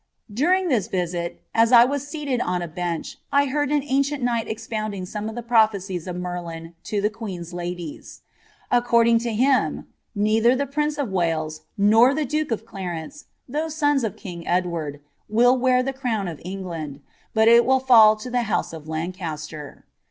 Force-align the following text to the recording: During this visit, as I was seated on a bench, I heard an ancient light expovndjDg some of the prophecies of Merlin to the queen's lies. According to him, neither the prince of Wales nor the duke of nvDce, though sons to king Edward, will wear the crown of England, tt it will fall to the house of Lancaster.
During 0.33 0.69
this 0.69 0.87
visit, 0.87 1.43
as 1.53 1.71
I 1.71 1.85
was 1.85 2.07
seated 2.07 2.41
on 2.41 2.63
a 2.63 2.67
bench, 2.67 3.19
I 3.31 3.45
heard 3.45 3.71
an 3.71 3.83
ancient 3.85 4.23
light 4.23 4.47
expovndjDg 4.47 5.05
some 5.07 5.29
of 5.29 5.35
the 5.35 5.43
prophecies 5.43 6.07
of 6.07 6.15
Merlin 6.15 6.73
to 6.85 7.01
the 7.01 7.09
queen's 7.11 7.53
lies. 7.53 8.23
According 8.71 9.19
to 9.19 9.31
him, 9.31 9.85
neither 10.15 10.55
the 10.55 10.65
prince 10.65 10.97
of 10.97 11.11
Wales 11.11 11.65
nor 11.77 12.15
the 12.15 12.25
duke 12.25 12.49
of 12.49 12.65
nvDce, 12.65 13.25
though 13.47 13.69
sons 13.69 14.01
to 14.01 14.09
king 14.09 14.47
Edward, 14.47 15.01
will 15.29 15.55
wear 15.55 15.83
the 15.83 15.93
crown 15.93 16.27
of 16.27 16.41
England, 16.43 17.01
tt 17.35 17.41
it 17.47 17.63
will 17.63 17.79
fall 17.79 18.15
to 18.15 18.31
the 18.31 18.41
house 18.49 18.73
of 18.73 18.87
Lancaster. 18.87 19.85